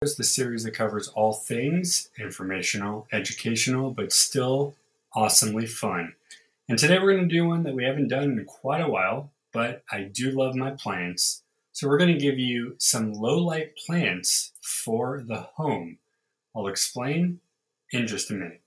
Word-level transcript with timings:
the 0.00 0.24
series 0.24 0.62
that 0.62 0.74
covers 0.74 1.08
all 1.08 1.32
things 1.32 2.10
informational, 2.18 3.08
educational, 3.12 3.90
but 3.90 4.12
still 4.12 4.74
awesomely 5.14 5.64
fun. 5.64 6.12
And 6.68 6.78
today 6.78 6.98
we're 6.98 7.14
going 7.14 7.26
to 7.26 7.34
do 7.34 7.46
one 7.46 7.62
that 7.62 7.74
we 7.74 7.84
haven't 7.84 8.08
done 8.08 8.24
in 8.24 8.44
quite 8.44 8.82
a 8.82 8.90
while, 8.90 9.30
but 9.54 9.84
I 9.90 10.02
do 10.02 10.30
love 10.30 10.54
my 10.54 10.72
plants. 10.72 11.42
So 11.72 11.88
we're 11.88 11.96
going 11.96 12.12
to 12.12 12.20
give 12.20 12.38
you 12.38 12.74
some 12.76 13.14
low 13.14 13.38
light 13.38 13.74
plants 13.74 14.52
for 14.60 15.24
the 15.26 15.48
home. 15.54 15.96
I'll 16.54 16.66
explain 16.66 17.40
in 17.90 18.06
just 18.06 18.30
a 18.30 18.34
minute. 18.34 18.60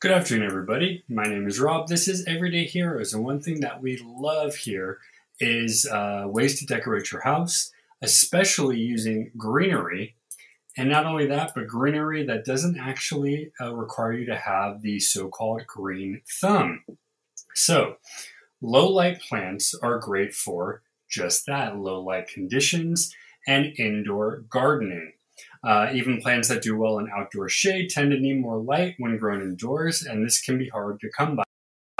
Good 0.00 0.12
afternoon, 0.12 0.46
everybody. 0.46 1.04
My 1.10 1.24
name 1.24 1.46
is 1.46 1.60
Rob. 1.60 1.88
This 1.88 2.08
is 2.08 2.24
Everyday 2.24 2.64
Heroes, 2.64 3.12
and 3.12 3.22
one 3.22 3.38
thing 3.38 3.60
that 3.60 3.82
we 3.82 4.02
love 4.02 4.54
here 4.54 4.96
is 5.40 5.84
uh, 5.84 6.22
ways 6.24 6.58
to 6.58 6.64
decorate 6.64 7.12
your 7.12 7.20
house, 7.20 7.70
especially 8.00 8.78
using 8.78 9.30
greenery. 9.36 10.14
And 10.74 10.88
not 10.88 11.04
only 11.04 11.26
that, 11.26 11.52
but 11.54 11.66
greenery 11.66 12.24
that 12.24 12.46
doesn't 12.46 12.78
actually 12.78 13.52
uh, 13.60 13.74
require 13.74 14.14
you 14.14 14.24
to 14.24 14.36
have 14.36 14.80
the 14.80 15.00
so 15.00 15.28
called 15.28 15.66
green 15.66 16.22
thumb. 16.40 16.82
So, 17.54 17.96
low 18.62 18.88
light 18.88 19.20
plants 19.20 19.74
are 19.82 19.98
great 19.98 20.32
for 20.32 20.80
just 21.10 21.44
that 21.44 21.76
low 21.76 22.00
light 22.00 22.26
conditions 22.26 23.14
and 23.46 23.78
indoor 23.78 24.44
gardening. 24.48 25.12
Uh, 25.62 25.90
even 25.92 26.20
plants 26.22 26.48
that 26.48 26.62
do 26.62 26.76
well 26.76 26.98
in 26.98 27.10
outdoor 27.14 27.48
shade 27.48 27.90
tend 27.90 28.10
to 28.10 28.18
need 28.18 28.40
more 28.40 28.58
light 28.58 28.94
when 28.98 29.18
grown 29.18 29.42
indoors, 29.42 30.02
and 30.02 30.24
this 30.24 30.40
can 30.40 30.56
be 30.58 30.68
hard 30.68 30.98
to 31.00 31.10
come 31.16 31.36
by 31.36 31.44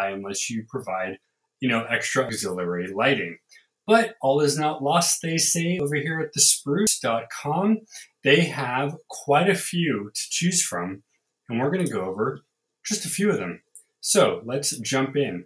unless 0.09 0.49
you 0.49 0.65
provide, 0.69 1.19
you 1.61 1.69
know, 1.69 1.85
extra 1.85 2.25
auxiliary 2.25 2.91
lighting. 2.93 3.39
But 3.87 4.15
all 4.23 4.41
is 4.41 4.59
not 4.59 4.83
lost, 4.83 5.21
they 5.21 5.37
say 5.37 5.79
over 5.79 5.97
here 5.97 6.21
at 6.21 6.33
thespruce.com. 6.35 7.81
They 8.23 8.43
have 8.47 8.97
quite 9.09 9.51
a 9.51 9.55
few 9.55 10.11
to 10.15 10.23
choose 10.31 10.63
from, 10.63 11.03
and 11.49 11.59
we're 11.59 11.71
going 11.71 11.85
to 11.85 11.93
go 11.93 12.05
over 12.05 12.41
just 12.85 13.05
a 13.05 13.09
few 13.11 13.31
of 13.31 13.39
them. 13.39 13.63
So 14.01 14.43
let's 14.45 14.77
jump 14.79 15.17
in. 15.17 15.45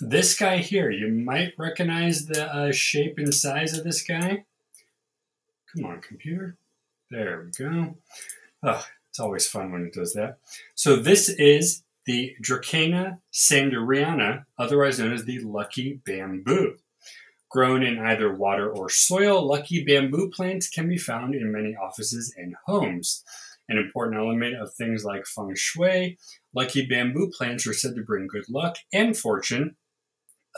This 0.00 0.36
guy 0.36 0.58
here, 0.58 0.90
you 0.90 1.08
might 1.08 1.54
recognize 1.58 2.26
the 2.26 2.52
uh, 2.52 2.72
shape 2.72 3.14
and 3.16 3.32
size 3.32 3.76
of 3.76 3.84
this 3.84 4.02
guy. 4.02 4.44
Come 5.74 5.86
on, 5.86 6.00
computer. 6.00 6.56
There 7.14 7.44
we 7.44 7.64
go. 7.64 7.94
Oh, 8.64 8.84
it's 9.08 9.20
always 9.20 9.46
fun 9.46 9.70
when 9.70 9.82
it 9.82 9.92
does 9.92 10.14
that. 10.14 10.38
So 10.74 10.96
this 10.96 11.28
is 11.28 11.84
the 12.06 12.34
Dracaena 12.42 13.18
sanderiana, 13.32 14.46
otherwise 14.58 14.98
known 14.98 15.12
as 15.12 15.24
the 15.24 15.38
lucky 15.38 16.00
bamboo. 16.04 16.74
Grown 17.48 17.84
in 17.84 18.00
either 18.00 18.34
water 18.34 18.68
or 18.68 18.90
soil, 18.90 19.46
lucky 19.46 19.84
bamboo 19.84 20.28
plants 20.30 20.68
can 20.68 20.88
be 20.88 20.98
found 20.98 21.36
in 21.36 21.52
many 21.52 21.76
offices 21.76 22.34
and 22.36 22.56
homes. 22.66 23.22
An 23.68 23.78
important 23.78 24.18
element 24.18 24.56
of 24.56 24.74
things 24.74 25.04
like 25.04 25.24
feng 25.24 25.54
shui, 25.54 26.18
lucky 26.52 26.84
bamboo 26.84 27.30
plants 27.30 27.64
are 27.68 27.74
said 27.74 27.94
to 27.94 28.02
bring 28.02 28.26
good 28.26 28.48
luck 28.50 28.78
and 28.92 29.16
fortune, 29.16 29.76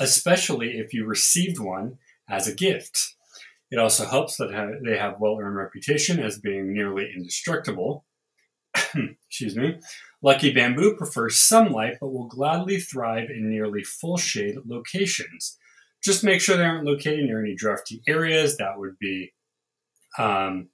especially 0.01 0.79
if 0.79 0.95
you 0.95 1.05
received 1.05 1.61
one 1.61 1.99
as 2.31 2.49
a 2.49 2.55
gift. 2.55 3.16
It 3.71 3.79
also 3.79 4.05
helps 4.07 4.37
that 4.37 4.81
they 4.85 4.97
have 4.97 5.21
well 5.21 5.39
earned 5.41 5.57
reputation 5.57 6.21
as 6.21 6.39
being 6.39 6.73
nearly 6.73 7.11
indestructible. 7.15 8.05
Excuse 9.29 9.57
me. 9.57 9.81
Lucky 10.23 10.53
bamboo 10.53 10.97
prefers 10.97 11.41
sunlight 11.41 11.95
but 12.01 12.13
will 12.13 12.29
gladly 12.29 12.79
thrive 12.79 13.29
in 13.31 13.51
nearly 13.51 13.83
full 13.83 14.17
shade 14.17 14.57
locations. 14.65 15.59
Just 16.03 16.23
make 16.23 16.41
sure 16.41 16.57
they 16.57 16.65
aren't 16.65 16.87
located 16.87 17.25
near 17.25 17.41
any 17.41 17.55
drafty 17.57 18.03
areas. 18.07 18.57
That 18.57 18.79
would 18.79 18.99
be, 18.99 19.33
um, 20.19 20.69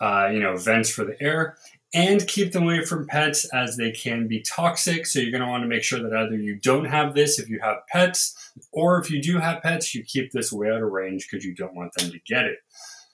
uh, 0.00 0.28
you 0.32 0.40
know, 0.40 0.56
vents 0.56 0.90
for 0.90 1.04
the 1.04 1.20
air 1.20 1.56
and 1.94 2.26
keep 2.26 2.52
them 2.52 2.64
away 2.64 2.84
from 2.84 3.06
pets 3.06 3.48
as 3.54 3.76
they 3.76 3.92
can 3.92 4.26
be 4.26 4.42
toxic. 4.42 5.06
So 5.06 5.20
you're 5.20 5.30
going 5.30 5.44
to 5.44 5.48
want 5.48 5.62
to 5.62 5.68
make 5.68 5.84
sure 5.84 6.02
that 6.02 6.12
either 6.12 6.36
you 6.36 6.56
don't 6.56 6.86
have 6.86 7.14
this 7.14 7.38
if 7.38 7.48
you 7.48 7.60
have 7.62 7.86
pets, 7.88 8.52
or 8.72 8.98
if 8.98 9.10
you 9.10 9.22
do 9.22 9.38
have 9.38 9.62
pets, 9.62 9.94
you 9.94 10.02
keep 10.02 10.32
this 10.32 10.52
way 10.52 10.68
out 10.68 10.82
of 10.82 10.90
range 10.90 11.28
because 11.30 11.44
you 11.44 11.54
don't 11.54 11.76
want 11.76 11.94
them 11.94 12.10
to 12.10 12.18
get 12.26 12.46
it. 12.46 12.58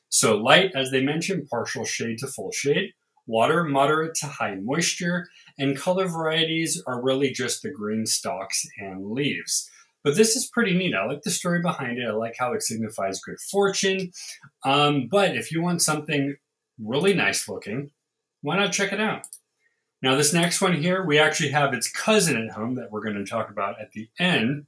So 0.08 0.38
light, 0.38 0.72
as 0.74 0.90
they 0.90 1.02
mentioned, 1.02 1.48
partial 1.50 1.84
shade 1.84 2.18
to 2.18 2.26
full 2.26 2.52
shade. 2.52 2.94
Water, 3.26 3.62
moderate 3.64 4.14
to 4.16 4.26
high 4.26 4.56
moisture, 4.56 5.28
and 5.58 5.76
color 5.76 6.08
varieties 6.08 6.82
are 6.86 7.02
really 7.02 7.30
just 7.30 7.62
the 7.62 7.70
green 7.70 8.06
stalks 8.06 8.66
and 8.78 9.12
leaves. 9.12 9.70
But 10.02 10.16
this 10.16 10.34
is 10.34 10.48
pretty 10.48 10.76
neat. 10.76 10.94
I 10.94 11.04
like 11.04 11.22
the 11.22 11.30
story 11.30 11.60
behind 11.60 11.98
it. 11.98 12.08
I 12.08 12.12
like 12.12 12.34
how 12.38 12.54
it 12.54 12.62
signifies 12.62 13.20
good 13.20 13.38
fortune. 13.38 14.10
Um, 14.64 15.06
but 15.08 15.36
if 15.36 15.52
you 15.52 15.62
want 15.62 15.82
something 15.82 16.36
really 16.82 17.12
nice 17.12 17.46
looking, 17.48 17.90
why 18.42 18.56
not 18.56 18.72
check 18.72 18.92
it 18.92 19.00
out? 19.00 19.26
Now, 20.02 20.14
this 20.16 20.32
next 20.32 20.60
one 20.60 20.80
here, 20.80 21.04
we 21.04 21.18
actually 21.18 21.50
have 21.50 21.74
its 21.74 21.90
cousin 21.90 22.36
at 22.36 22.54
home 22.54 22.76
that 22.76 22.90
we're 22.90 23.02
going 23.02 23.22
to 23.22 23.30
talk 23.30 23.50
about 23.50 23.80
at 23.80 23.92
the 23.92 24.08
end. 24.18 24.66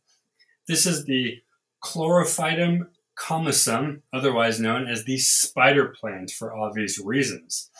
This 0.69 0.85
is 0.85 1.05
the 1.05 1.39
Chlorophytum 1.83 2.89
comosum, 3.17 4.03
otherwise 4.13 4.61
known 4.61 4.87
as 4.87 5.05
the 5.05 5.19
spider 5.19 5.95
plant 5.99 6.31
for 6.31 6.55
obvious 6.55 6.99
reasons. 7.03 7.71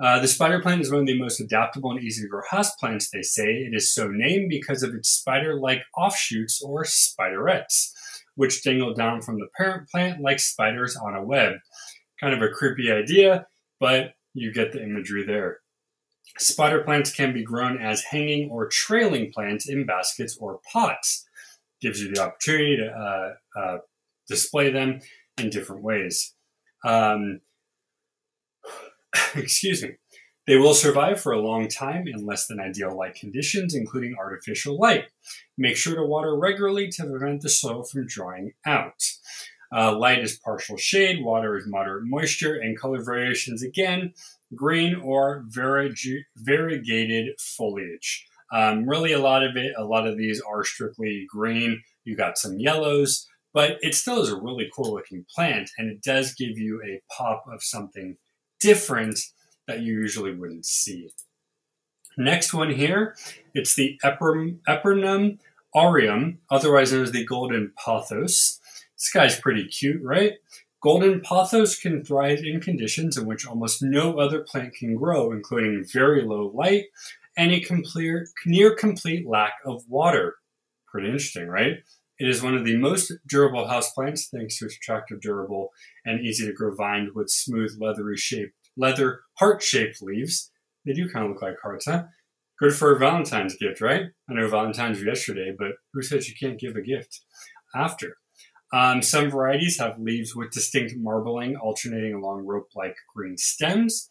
Uh, 0.00 0.20
the 0.20 0.28
spider 0.28 0.60
plant 0.60 0.80
is 0.80 0.90
one 0.90 1.00
of 1.00 1.06
the 1.06 1.18
most 1.18 1.40
adaptable 1.40 1.90
and 1.90 2.00
easy 2.00 2.22
to 2.22 2.28
grow 2.28 2.42
house 2.48 2.74
plants, 2.76 3.10
they 3.10 3.22
say. 3.22 3.44
It 3.44 3.74
is 3.74 3.92
so 3.92 4.08
named 4.08 4.48
because 4.48 4.82
of 4.82 4.94
its 4.94 5.08
spider 5.08 5.58
like 5.58 5.82
offshoots 5.96 6.62
or 6.62 6.84
spiderettes, 6.84 7.92
which 8.36 8.62
dangle 8.62 8.94
down 8.94 9.22
from 9.22 9.38
the 9.40 9.48
parent 9.56 9.88
plant 9.88 10.20
like 10.20 10.38
spiders 10.38 10.96
on 10.96 11.14
a 11.14 11.24
web. 11.24 11.54
Kind 12.20 12.34
of 12.34 12.42
a 12.42 12.52
creepy 12.52 12.92
idea, 12.92 13.46
but 13.80 14.14
you 14.40 14.52
get 14.52 14.72
the 14.72 14.82
imagery 14.82 15.24
there. 15.24 15.60
Spider 16.38 16.82
plants 16.82 17.12
can 17.12 17.32
be 17.32 17.42
grown 17.42 17.80
as 17.80 18.02
hanging 18.04 18.50
or 18.50 18.68
trailing 18.68 19.32
plants 19.32 19.68
in 19.68 19.86
baskets 19.86 20.36
or 20.38 20.60
pots. 20.70 21.26
Gives 21.80 22.02
you 22.02 22.12
the 22.12 22.22
opportunity 22.22 22.76
to 22.76 22.86
uh, 22.86 23.58
uh, 23.58 23.78
display 24.28 24.70
them 24.70 25.00
in 25.38 25.50
different 25.50 25.82
ways. 25.82 26.34
Um, 26.84 27.40
excuse 29.34 29.82
me. 29.82 29.96
They 30.46 30.56
will 30.56 30.72
survive 30.72 31.20
for 31.20 31.32
a 31.32 31.40
long 31.40 31.68
time 31.68 32.08
in 32.08 32.24
less 32.24 32.46
than 32.46 32.58
ideal 32.58 32.96
light 32.96 33.14
conditions, 33.14 33.74
including 33.74 34.16
artificial 34.18 34.78
light. 34.78 35.08
Make 35.58 35.76
sure 35.76 35.94
to 35.94 36.02
water 36.02 36.34
regularly 36.34 36.88
to 36.92 37.04
prevent 37.04 37.42
the 37.42 37.50
soil 37.50 37.84
from 37.84 38.06
drying 38.06 38.54
out. 38.64 38.94
Uh, 39.74 39.96
light 39.96 40.20
is 40.20 40.38
partial 40.38 40.76
shade, 40.76 41.22
water 41.22 41.56
is 41.56 41.66
moderate 41.66 42.04
moisture, 42.06 42.54
and 42.54 42.78
color 42.78 43.02
variations 43.02 43.62
again, 43.62 44.12
green 44.54 44.94
or 44.94 45.44
variegated 45.46 47.28
foliage. 47.38 48.26
Um, 48.52 48.88
really, 48.88 49.12
a 49.12 49.20
lot 49.20 49.44
of 49.44 49.56
it, 49.56 49.72
a 49.76 49.84
lot 49.84 50.06
of 50.06 50.16
these 50.16 50.40
are 50.40 50.64
strictly 50.64 51.26
green. 51.28 51.82
You 52.04 52.16
got 52.16 52.38
some 52.38 52.58
yellows, 52.58 53.26
but 53.52 53.76
it 53.82 53.94
still 53.94 54.22
is 54.22 54.30
a 54.30 54.40
really 54.40 54.70
cool 54.74 54.94
looking 54.94 55.26
plant, 55.34 55.70
and 55.76 55.90
it 55.90 56.02
does 56.02 56.34
give 56.34 56.56
you 56.56 56.80
a 56.82 57.02
pop 57.14 57.44
of 57.52 57.62
something 57.62 58.16
different 58.58 59.20
that 59.66 59.80
you 59.80 59.92
usually 59.92 60.34
wouldn't 60.34 60.64
see. 60.64 61.10
Next 62.16 62.54
one 62.54 62.70
here, 62.70 63.14
it's 63.54 63.74
the 63.74 64.00
Epernum 64.02 65.38
aureum, 65.74 66.38
otherwise 66.50 66.92
known 66.92 67.02
as 67.02 67.12
the 67.12 67.24
golden 67.24 67.72
pothos. 67.78 68.58
This 68.98 69.10
guy's 69.12 69.40
pretty 69.40 69.66
cute, 69.66 70.02
right? 70.02 70.34
Golden 70.82 71.20
pothos 71.20 71.78
can 71.78 72.04
thrive 72.04 72.40
in 72.44 72.60
conditions 72.60 73.16
in 73.16 73.26
which 73.26 73.46
almost 73.46 73.82
no 73.82 74.18
other 74.18 74.40
plant 74.40 74.74
can 74.74 74.96
grow, 74.96 75.32
including 75.32 75.84
very 75.92 76.22
low 76.22 76.52
light 76.54 76.86
and 77.36 77.52
a 77.52 77.60
complete, 77.60 78.28
near 78.44 78.74
complete 78.74 79.26
lack 79.26 79.54
of 79.64 79.82
water. 79.88 80.36
Pretty 80.86 81.08
interesting, 81.08 81.48
right? 81.48 81.78
It 82.18 82.28
is 82.28 82.42
one 82.42 82.56
of 82.56 82.64
the 82.64 82.76
most 82.76 83.12
durable 83.28 83.66
houseplants 83.66 84.28
thanks 84.28 84.58
to 84.58 84.64
its 84.64 84.76
attractive, 84.76 85.20
durable, 85.20 85.70
and 86.04 86.20
easy 86.20 86.46
to 86.46 86.52
grow 86.52 86.74
vine 86.74 87.10
with 87.14 87.30
smooth, 87.30 87.76
leathery 87.80 88.16
shaped, 88.16 88.54
leather 88.76 89.20
heart-shaped 89.34 90.02
leaves. 90.02 90.50
They 90.84 90.92
do 90.92 91.08
kind 91.08 91.26
of 91.26 91.32
look 91.32 91.42
like 91.42 91.54
hearts, 91.62 91.86
huh? 91.86 92.04
Good 92.58 92.74
for 92.74 92.94
a 92.94 92.98
Valentine's 92.98 93.56
gift, 93.56 93.80
right? 93.80 94.06
I 94.28 94.34
know 94.34 94.48
Valentine's 94.48 94.98
was 94.98 95.06
yesterday, 95.06 95.54
but 95.56 95.72
who 95.92 96.02
says 96.02 96.28
you 96.28 96.34
can't 96.40 96.58
give 96.58 96.74
a 96.74 96.82
gift 96.82 97.20
after? 97.72 98.16
Um, 98.72 99.02
some 99.02 99.30
varieties 99.30 99.78
have 99.78 99.98
leaves 99.98 100.34
with 100.34 100.50
distinct 100.50 100.94
marbling 100.96 101.56
alternating 101.56 102.14
along 102.14 102.44
rope 102.44 102.68
like 102.74 102.96
green 103.14 103.38
stems. 103.38 104.08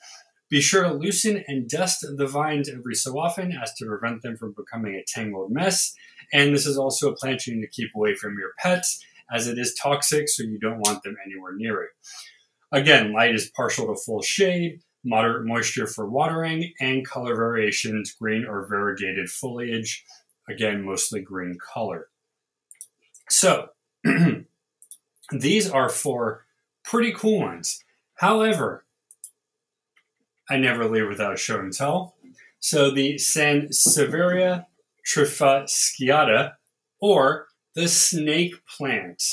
Be 0.50 0.62
sure 0.62 0.84
to 0.84 0.94
loosen 0.94 1.44
and 1.48 1.70
dust 1.70 2.06
the 2.16 2.26
vines 2.26 2.70
every 2.70 2.96
so 2.96 3.20
often 3.20 3.52
as 3.52 3.74
to 3.76 3.86
prevent 3.86 4.22
them 4.22 4.38
from 4.38 4.56
becoming 4.58 4.96
a 4.96 5.04
tangled 5.06 5.52
mess. 5.52 5.94
And 6.34 6.54
this 6.54 6.66
is 6.66 6.78
also 6.78 7.12
a 7.12 7.16
plant 7.16 7.46
you 7.46 7.56
need 7.56 7.62
to 7.62 7.68
keep 7.68 7.90
away 7.96 8.16
from 8.16 8.38
your 8.40 8.52
pets 8.58 9.04
as 9.32 9.48
it 9.48 9.58
is 9.58 9.76
toxic, 9.76 10.30
so 10.30 10.44
you 10.44 10.58
don't 10.58 10.80
want 10.80 11.04
them 11.04 11.18
anywhere 11.26 11.54
near 11.56 11.84
it. 11.84 11.90
Again, 12.72 13.14
light 13.14 13.36
is 13.36 13.52
partial 13.56 13.88
to 13.88 14.02
full 14.02 14.22
shade, 14.22 14.80
moderate 15.04 15.46
moisture 15.46 15.88
for 15.88 16.08
watering, 16.08 16.74
and 16.80 17.06
color 17.06 17.36
variations, 17.36 18.14
green 18.14 18.46
or 18.46 18.68
variegated 18.68 19.30
foliage. 19.30 20.04
Again, 20.50 20.84
mostly 20.84 21.22
green 21.22 21.58
color. 21.74 22.08
So, 23.30 23.68
these 25.32 25.70
are 25.70 25.90
four 25.90 26.46
pretty 26.84 27.12
cool 27.12 27.40
ones. 27.40 27.84
However, 28.16 28.86
I 30.50 30.58
never 30.58 30.88
leave 30.88 31.08
without 31.08 31.34
a 31.34 31.38
show 31.38 31.60
and 31.60 31.74
tell. 31.74 32.16
So 32.60 32.90
the 32.90 33.16
Sansevieria 33.16 34.66
trifasciata, 35.08 36.54
or 37.00 37.48
the 37.76 37.88
snake 37.88 38.56
plant. 38.78 39.24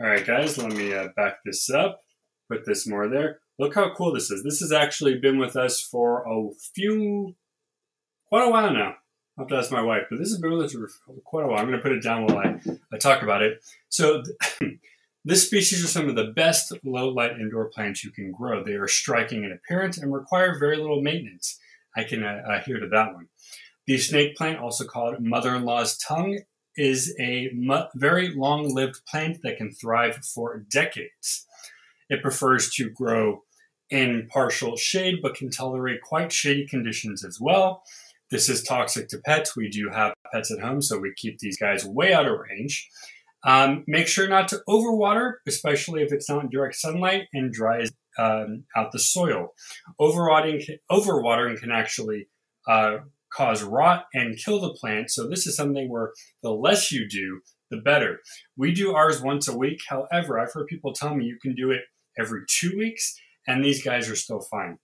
All 0.00 0.06
right, 0.06 0.26
guys, 0.26 0.58
let 0.58 0.72
me 0.72 0.92
uh, 0.92 1.08
back 1.16 1.38
this 1.44 1.70
up, 1.70 2.02
put 2.50 2.66
this 2.66 2.86
more 2.86 3.08
there. 3.08 3.38
Look 3.58 3.74
how 3.74 3.94
cool 3.94 4.12
this 4.12 4.30
is. 4.30 4.42
This 4.42 4.60
has 4.60 4.72
actually 4.72 5.18
been 5.18 5.38
with 5.38 5.56
us 5.56 5.80
for 5.80 6.24
a 6.26 6.50
few, 6.74 7.36
quite 8.26 8.46
a 8.46 8.50
while 8.50 8.72
now. 8.72 8.96
I'll 9.38 9.44
have 9.44 9.48
to 9.48 9.56
ask 9.56 9.72
my 9.72 9.82
wife, 9.82 10.02
but 10.10 10.18
this 10.18 10.30
has 10.30 10.38
been 10.38 10.52
with 10.52 10.66
us 10.66 10.72
for 10.72 10.88
quite 11.24 11.44
a 11.44 11.48
while. 11.48 11.58
I'm 11.58 11.66
going 11.66 11.78
to 11.78 11.82
put 11.82 11.92
it 11.92 12.02
down 12.02 12.26
while 12.26 12.38
I, 12.38 12.60
I 12.92 12.98
talk 12.98 13.22
about 13.22 13.42
it. 13.42 13.64
So 13.88 14.22
This 15.24 15.46
species 15.46 15.84
are 15.84 15.88
some 15.88 16.08
of 16.08 16.16
the 16.16 16.32
best 16.34 16.72
low 16.84 17.08
light 17.08 17.38
indoor 17.38 17.66
plants 17.66 18.02
you 18.02 18.10
can 18.10 18.32
grow. 18.32 18.64
They 18.64 18.72
are 18.72 18.88
striking 18.88 19.44
in 19.44 19.52
appearance 19.52 19.96
and 19.96 20.12
require 20.12 20.58
very 20.58 20.76
little 20.76 21.00
maintenance. 21.00 21.60
I 21.96 22.02
can 22.02 22.24
uh, 22.24 22.42
adhere 22.48 22.80
to 22.80 22.88
that 22.88 23.14
one. 23.14 23.28
The 23.86 23.98
snake 23.98 24.36
plant, 24.36 24.58
also 24.58 24.84
called 24.84 25.20
mother 25.20 25.54
in 25.54 25.64
law's 25.64 25.96
tongue, 25.96 26.40
is 26.76 27.14
a 27.20 27.50
mu- 27.54 27.84
very 27.94 28.34
long 28.34 28.74
lived 28.74 29.06
plant 29.06 29.38
that 29.44 29.58
can 29.58 29.72
thrive 29.72 30.16
for 30.24 30.58
decades. 30.58 31.46
It 32.08 32.22
prefers 32.22 32.70
to 32.74 32.90
grow 32.90 33.44
in 33.90 34.26
partial 34.28 34.76
shade 34.76 35.20
but 35.22 35.34
can 35.34 35.50
tolerate 35.50 36.00
quite 36.02 36.32
shady 36.32 36.66
conditions 36.66 37.24
as 37.24 37.38
well. 37.40 37.84
This 38.32 38.48
is 38.48 38.62
toxic 38.62 39.08
to 39.08 39.18
pets. 39.18 39.54
We 39.54 39.68
do 39.68 39.90
have 39.92 40.14
pets 40.32 40.50
at 40.50 40.58
home, 40.58 40.80
so 40.80 40.98
we 40.98 41.12
keep 41.14 41.38
these 41.38 41.58
guys 41.58 41.84
way 41.84 42.14
out 42.14 42.26
of 42.26 42.38
range. 42.38 42.88
Um, 43.44 43.84
make 43.86 44.06
sure 44.08 44.26
not 44.26 44.48
to 44.48 44.62
overwater, 44.66 45.34
especially 45.46 46.02
if 46.02 46.12
it's 46.12 46.30
not 46.30 46.44
in 46.44 46.48
direct 46.48 46.76
sunlight 46.76 47.24
and 47.34 47.52
dries 47.52 47.92
um, 48.18 48.64
out 48.74 48.90
the 48.90 49.00
soil. 49.00 49.48
Overwatering, 50.00 50.64
overwatering 50.90 51.60
can 51.60 51.70
actually 51.70 52.28
uh, 52.66 53.00
cause 53.30 53.62
rot 53.62 54.06
and 54.14 54.38
kill 54.38 54.62
the 54.62 54.72
plant. 54.80 55.10
So 55.10 55.28
this 55.28 55.46
is 55.46 55.54
something 55.54 55.90
where 55.90 56.12
the 56.42 56.52
less 56.52 56.90
you 56.90 57.06
do, 57.06 57.42
the 57.70 57.82
better. 57.82 58.20
We 58.56 58.72
do 58.72 58.94
ours 58.94 59.20
once 59.20 59.46
a 59.46 59.58
week. 59.58 59.80
However, 59.86 60.40
I've 60.40 60.54
heard 60.54 60.68
people 60.68 60.94
tell 60.94 61.14
me 61.14 61.26
you 61.26 61.36
can 61.42 61.54
do 61.54 61.70
it 61.70 61.82
every 62.18 62.44
two 62.48 62.78
weeks, 62.78 63.14
and 63.46 63.62
these 63.62 63.84
guys 63.84 64.08
are 64.08 64.16
still 64.16 64.40
fine. 64.50 64.78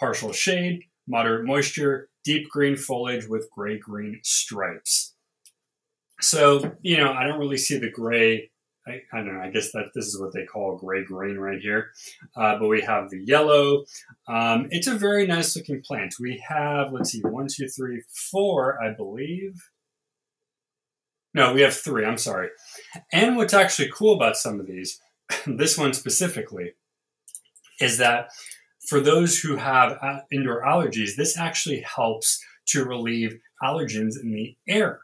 Partial 0.00 0.32
shade, 0.32 0.80
moderate 1.06 1.46
moisture, 1.46 2.08
deep 2.28 2.50
green 2.50 2.76
foliage 2.76 3.26
with 3.26 3.48
gray 3.50 3.78
green 3.78 4.20
stripes. 4.22 5.14
So, 6.20 6.76
you 6.82 6.98
know, 6.98 7.10
I 7.10 7.26
don't 7.26 7.38
really 7.38 7.56
see 7.56 7.78
the 7.78 7.90
gray. 7.90 8.50
I, 8.86 9.00
I, 9.14 9.24
don't 9.24 9.32
know. 9.32 9.40
I 9.40 9.48
guess 9.48 9.72
that 9.72 9.92
this 9.94 10.04
is 10.04 10.20
what 10.20 10.34
they 10.34 10.44
call 10.44 10.76
gray 10.76 11.04
green 11.04 11.38
right 11.38 11.58
here. 11.58 11.92
Uh, 12.36 12.58
but 12.58 12.68
we 12.68 12.82
have 12.82 13.08
the 13.08 13.24
yellow. 13.24 13.84
Um, 14.28 14.68
it's 14.70 14.86
a 14.86 14.94
very 14.94 15.26
nice 15.26 15.56
looking 15.56 15.80
plant. 15.80 16.16
We 16.20 16.44
have, 16.46 16.92
let's 16.92 17.12
see, 17.12 17.22
one, 17.22 17.46
two, 17.50 17.66
three, 17.66 18.02
four, 18.30 18.78
I 18.82 18.92
believe. 18.92 19.54
No, 21.32 21.54
we 21.54 21.62
have 21.62 21.74
three. 21.74 22.04
I'm 22.04 22.18
sorry. 22.18 22.50
And 23.10 23.38
what's 23.38 23.54
actually 23.54 23.90
cool 23.90 24.14
about 24.14 24.36
some 24.36 24.60
of 24.60 24.66
these, 24.66 25.00
this 25.46 25.78
one 25.78 25.94
specifically, 25.94 26.74
is 27.80 27.96
that 27.98 28.28
for 28.88 29.00
those 29.00 29.38
who 29.38 29.56
have 29.56 29.98
uh, 30.02 30.20
indoor 30.32 30.62
allergies, 30.62 31.14
this 31.16 31.36
actually 31.36 31.80
helps 31.80 32.42
to 32.68 32.84
relieve 32.84 33.38
allergens 33.62 34.14
in 34.22 34.32
the 34.32 34.56
air. 34.66 35.00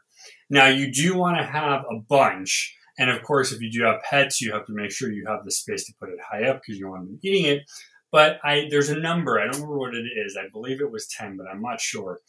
Now, 0.49 0.67
you 0.67 0.91
do 0.91 1.15
want 1.15 1.37
to 1.37 1.43
have 1.43 1.85
a 1.91 1.99
bunch. 1.99 2.75
And 2.97 3.09
of 3.09 3.21
course, 3.23 3.51
if 3.51 3.61
you 3.61 3.71
do 3.71 3.83
have 3.83 4.01
pets, 4.09 4.41
you 4.41 4.53
have 4.53 4.65
to 4.65 4.73
make 4.73 4.91
sure 4.91 5.11
you 5.11 5.25
have 5.27 5.45
the 5.45 5.51
space 5.51 5.85
to 5.85 5.93
put 5.99 6.09
it 6.09 6.19
high 6.19 6.45
up 6.45 6.61
because 6.61 6.79
you 6.79 6.89
want 6.89 7.05
them 7.05 7.19
eating 7.21 7.45
it. 7.45 7.63
But 8.11 8.39
I, 8.43 8.67
there's 8.69 8.89
a 8.89 8.97
number. 8.97 9.39
I 9.39 9.43
don't 9.43 9.55
remember 9.55 9.77
what 9.77 9.93
it 9.93 10.05
is. 10.25 10.37
I 10.39 10.47
believe 10.51 10.81
it 10.81 10.91
was 10.91 11.07
10, 11.07 11.37
but 11.37 11.47
I'm 11.47 11.61
not 11.61 11.81
sure. 11.81 12.19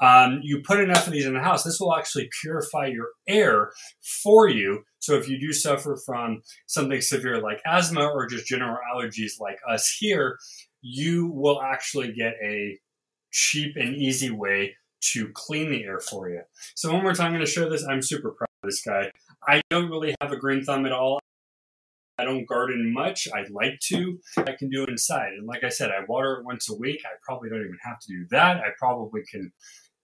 Um, 0.00 0.40
you 0.42 0.62
put 0.62 0.80
enough 0.80 1.06
of 1.06 1.12
these 1.12 1.26
in 1.26 1.34
the 1.34 1.40
house, 1.40 1.62
this 1.62 1.78
will 1.78 1.94
actually 1.94 2.28
purify 2.40 2.86
your 2.86 3.08
air 3.28 3.70
for 4.22 4.48
you. 4.48 4.82
So 4.98 5.14
if 5.14 5.28
you 5.28 5.38
do 5.38 5.52
suffer 5.52 5.98
from 6.06 6.42
something 6.66 7.00
severe 7.00 7.40
like 7.40 7.60
asthma 7.66 8.06
or 8.06 8.26
just 8.26 8.46
general 8.46 8.78
allergies 8.94 9.32
like 9.40 9.58
us 9.68 9.94
here, 9.98 10.38
you 10.82 11.30
will 11.32 11.60
actually 11.60 12.12
get 12.12 12.34
a 12.42 12.78
cheap 13.30 13.76
and 13.76 13.94
easy 13.94 14.30
way 14.30 14.74
to 15.12 15.30
clean 15.34 15.70
the 15.70 15.84
air 15.84 16.00
for 16.00 16.28
you. 16.28 16.42
So 16.74 16.92
one 16.92 17.02
more 17.02 17.14
time, 17.14 17.28
I'm 17.28 17.32
going 17.32 17.44
to 17.44 17.50
show 17.50 17.68
this. 17.68 17.84
I'm 17.86 18.02
super 18.02 18.32
proud 18.32 18.48
of 18.62 18.70
this 18.70 18.82
guy. 18.82 19.10
I 19.46 19.60
don't 19.70 19.88
really 19.88 20.14
have 20.20 20.32
a 20.32 20.36
green 20.36 20.62
thumb 20.64 20.86
at 20.86 20.92
all. 20.92 21.18
I 22.18 22.24
don't 22.24 22.46
garden 22.46 22.92
much. 22.92 23.28
I'd 23.34 23.50
like 23.50 23.80
to. 23.88 24.18
I 24.36 24.52
can 24.58 24.68
do 24.68 24.82
it 24.82 24.90
inside. 24.90 25.32
And 25.38 25.46
like 25.46 25.64
I 25.64 25.70
said, 25.70 25.90
I 25.90 26.04
water 26.06 26.34
it 26.34 26.44
once 26.44 26.68
a 26.68 26.76
week. 26.76 27.00
I 27.06 27.16
probably 27.24 27.48
don't 27.48 27.60
even 27.60 27.78
have 27.82 27.98
to 27.98 28.08
do 28.08 28.26
that. 28.30 28.58
I 28.58 28.70
probably 28.78 29.22
can 29.30 29.52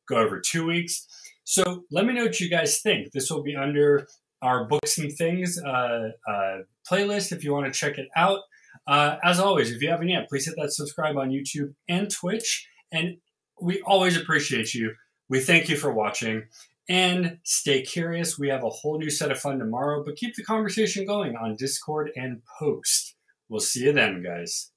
go 0.08 0.16
over 0.16 0.40
two 0.40 0.66
weeks. 0.66 1.06
So 1.44 1.84
let 1.90 2.06
me 2.06 2.12
know 2.12 2.24
what 2.24 2.40
you 2.40 2.50
guys 2.50 2.80
think. 2.80 3.12
This 3.12 3.30
will 3.30 3.42
be 3.42 3.56
under 3.56 4.06
our 4.42 4.64
books 4.66 4.98
and 4.98 5.12
things 5.12 5.60
uh, 5.62 6.10
uh, 6.28 6.58
playlist 6.90 7.32
if 7.32 7.44
you 7.44 7.52
want 7.52 7.66
to 7.66 7.78
check 7.78 7.98
it 7.98 8.08
out. 8.16 8.40
Uh, 8.86 9.16
as 9.24 9.40
always, 9.40 9.72
if 9.72 9.82
you 9.82 9.88
haven't 9.88 10.08
yet, 10.08 10.28
please 10.28 10.46
hit 10.46 10.54
that 10.56 10.72
subscribe 10.72 11.16
on 11.16 11.30
YouTube 11.30 11.74
and 11.88 12.10
Twitch. 12.10 12.68
And 12.92 13.16
we 13.60 13.80
always 13.82 14.16
appreciate 14.16 14.74
you. 14.74 14.92
We 15.28 15.40
thank 15.40 15.68
you 15.68 15.76
for 15.76 15.92
watching 15.92 16.44
and 16.88 17.38
stay 17.42 17.82
curious. 17.82 18.38
We 18.38 18.48
have 18.48 18.62
a 18.62 18.70
whole 18.70 18.98
new 18.98 19.10
set 19.10 19.32
of 19.32 19.38
fun 19.38 19.58
tomorrow, 19.58 20.04
but 20.04 20.16
keep 20.16 20.34
the 20.36 20.44
conversation 20.44 21.06
going 21.06 21.36
on 21.36 21.56
Discord 21.56 22.10
and 22.14 22.42
post. 22.58 23.14
We'll 23.48 23.60
see 23.60 23.84
you 23.84 23.92
then, 23.92 24.22
guys. 24.22 24.70